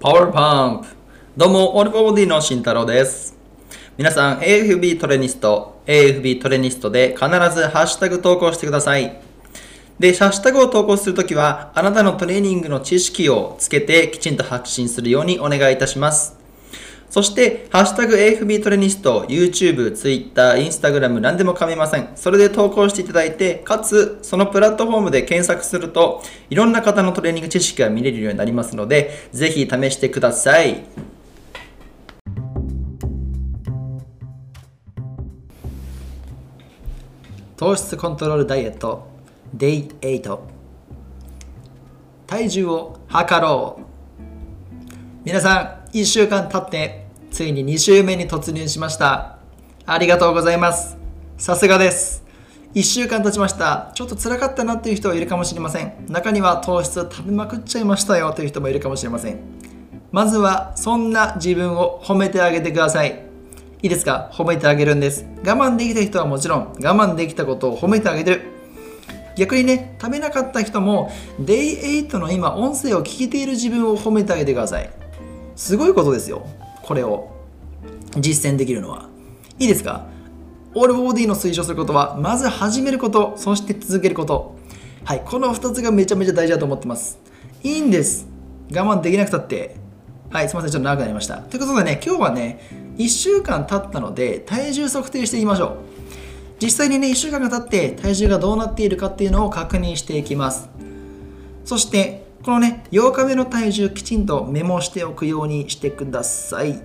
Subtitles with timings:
[0.00, 0.86] パワーパンプ
[1.36, 3.36] どうも、 All For Body の慎太郎です。
[3.96, 9.20] 皆さん、AFB トレニスト、AFB トレニストで必ずハッシュタグ投稿してください。
[9.98, 16.37] で、ハッシュタグを投稿するときは、あなたのトレーニングの知識をつけてきちんと発信するようにお願いいたします。
[17.10, 22.10] そして、ハッシュタグ AFB トレニスト、YouTube、Twitter、Instagram 何でも構いません。
[22.16, 30.84] それで投稿していただいて、かつ、そのプラットフォームで検索すると、いろんな方のトレーニング知識が見れるようになりますので、ぜひ試してください。
[37.58, 39.08] 糖質コントロールダイエット
[39.56, 40.38] Day8
[42.28, 43.82] 体重を測ろう
[45.24, 49.38] 皆さん1週間経ってついに2週目に突入しました。
[49.86, 50.96] ありがとうございます。
[51.36, 52.24] さすがです。
[52.74, 53.92] 1週間経ちました。
[53.94, 56.06] ちょっと辛かったなっていう人はいるかもしれません。
[56.08, 58.32] 中には糖質食べまくっちゃいましたよ。
[58.32, 59.38] という人もいるかもしれません。
[60.10, 63.24] まずはそんな自分を褒めてあげてください。
[63.82, 64.30] いいですか？
[64.32, 65.24] 褒めてあげるんです。
[65.44, 68.42] 我慢できた人はもちろん我慢できたことを褒めてあげてる。
[69.36, 74.90] 逆にね食べなかった人も Day8 の今音声を聞いている自分を褒めてあげてください。
[75.54, 76.44] すごいことですよ。
[76.88, 77.28] これを
[78.16, 79.10] 実践できるのは。
[79.58, 80.06] いいですか？
[80.74, 84.56] オールボディの推奨することはまず始めることそして続けること。
[85.04, 87.18] はいこの2つがめちゃめちゃ大事だと思ってます。
[87.62, 88.26] いいんです。
[88.72, 89.76] 我慢できなくたって。
[90.30, 91.36] はいすいませんちょっと長くなりました。
[91.42, 95.76] ということでね今日はね1週間経ったので体重測定していきましょう。
[96.58, 100.70] 実際にね1週間が経って体重がどうなっているかっていうのを確認していきます。
[101.66, 106.80] そしてこのね8日目の体重きちんとメモしておくようにしてください。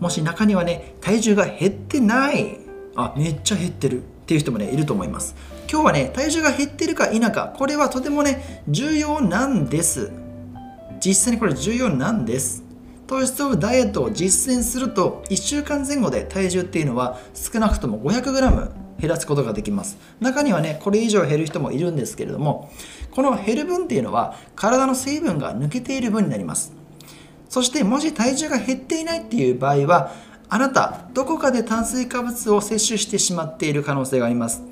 [0.00, 2.58] もし中にはね体重が減ってない
[2.96, 5.34] あめっちゃ減ってるっていう人もねいると思います。
[5.70, 10.10] 今日はね体重が減ってるか否かこれはとてもね重要なんです。
[11.00, 12.62] 実際にこれ重要なんです。
[13.06, 19.96] 糖質オフダイエットを実践すると1週間前後で体重っていうのは少なくとも 500g 減らすことができます。
[20.20, 22.70] 中にはねこれ以上減る人もいるんですけれども
[23.10, 26.72] この減る分っていうのは体の水分が抜けている分になります。
[27.48, 30.12] そしてもし体重が減っていないっていう場合は
[30.48, 34.62] あなたどこかで炭水化物を摂取してしまっている可能性があります。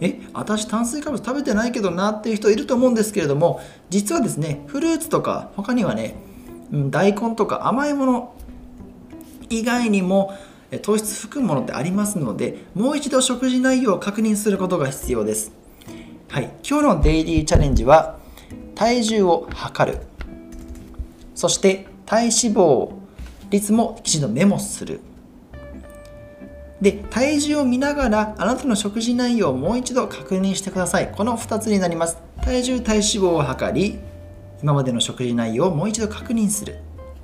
[0.00, 6.16] え私炭水化物食べてないけどなっていう人いると思うんですけれども実はですねフルーツとか他にはね
[6.72, 8.34] 大根とか甘いもの
[9.48, 10.34] 以外にも
[10.78, 15.52] 糖質含むものってありますのでもう一度食事内容を確認することが必要です。
[16.28, 16.50] はい。
[16.66, 18.18] 今日のデイリーチャレンジは
[18.74, 19.98] 体重を測る。
[21.34, 22.92] そして体脂肪
[23.50, 25.00] 率もきちんとメモする。
[26.80, 31.12] で体重を見ながらあなたの食事内容をもう一度確認してください。
[31.12, 32.16] この2つになります。
[32.40, 33.98] 体重体脂肪を測り
[34.62, 36.78] 今までの食事内容をもう一度確認する。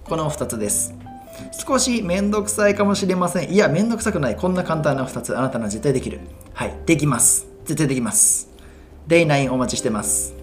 [0.05, 1.08] この2つです。
[1.53, 3.51] 少しめんどくさいかもしれません。
[3.53, 4.37] いやめんどくさくない。
[4.37, 5.37] こんな簡単な2つ。
[5.37, 6.21] あなたなら絶対できる。
[6.55, 6.75] はい。
[6.87, 7.47] できます。
[7.65, 8.49] 絶対できます。
[9.07, 10.35] Day9 お待ちしてます。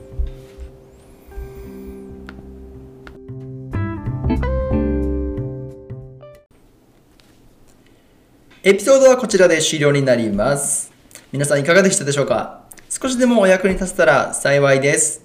[8.64, 10.92] エピソードはこちらで終了になります。
[11.32, 12.64] 皆さんいかがでしたでしょうか？
[12.90, 15.24] 少しでもお役に立てたら幸いです。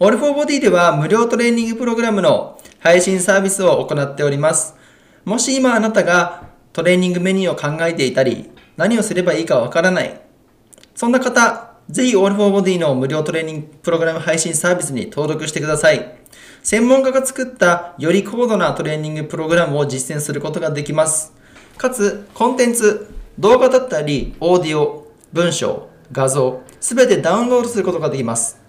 [0.00, 4.74] オールフォーボディでは無料トレーニングプログラムの配信サービスを行っております。
[5.24, 10.20] もし今あなたがトレーニングメニューを考えていたり、何をすればいいかわからない。
[10.96, 16.12] そんな方、ぜひオールフォーボディの無料トレーニングプログラム配信サービスに登録してください。
[16.64, 21.32] 専門家が作ったより高度なトレーニングプログラムを実践することができます。
[21.78, 23.06] かつ、コンテンツ、
[23.38, 28.61] 動画だったり、オーディオ、文章、画像、すべてダウンロードすることができます。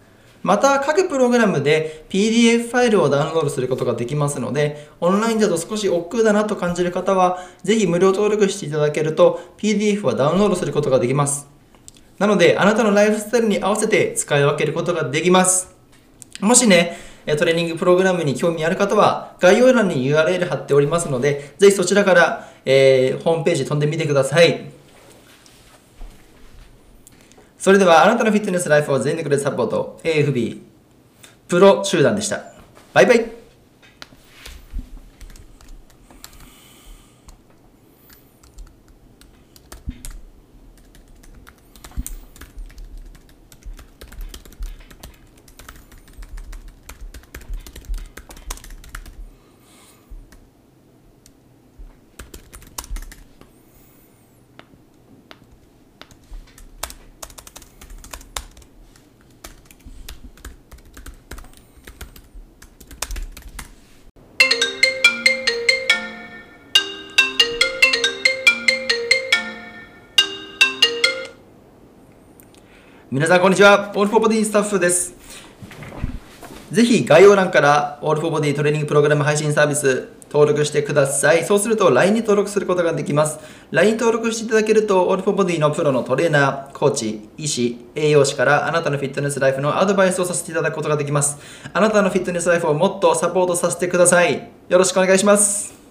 [0.44, 11.48] また、各プログラムで PDF ファイルをダウンロードすることができますので、オンラインだと少し億劫だなと感じる方は、ぜひ無料登録していただけると、PDF はダウンロードすることができます。
[12.20, 15.74] なので、あなたのライフスタイルに合わせて使い分けることができます。
[16.42, 16.98] もしね、
[17.38, 24.83] トレーニングプログラムに興味ある方は、概要欄に URL 貼っておりますので、ぜひそちらから、えーホームページ飛んでみてください。
[27.64, 30.60] それでは、あなたのフィットネスライフを全力でサポート、AFB、
[31.48, 32.44] プロ集団でした。
[32.94, 33.43] バイバイ。
[73.14, 73.92] 皆さんこんにちは。
[73.94, 75.14] オールフォーボディスタッフです。
[76.72, 81.44] ぜひ概要欄からオールフォーボディトレーニングプログラム配信サービス登録してください。
[81.44, 83.38] そうすると LINE に登録することができます。
[83.70, 91.38] LINE 登録していただけるとオールフォーボディのプロのトレーナー、コーチ、医師、栄養士からあなたのフィットネスライフのアドバイスをさせていただくことができます。
[91.72, 94.50] あなたのフィットネスライフをもっとサポートさせてください。
[94.70, 95.83] よろしくお願いします。